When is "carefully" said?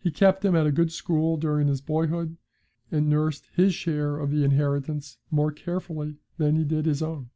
5.52-6.16